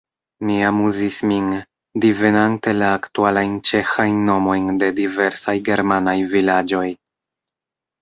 [0.49, 1.51] Mi amuzis min,
[2.05, 6.87] divenante la aktualajn ĉeĥajn nomojn de diversaj germanaj vilaĝoj.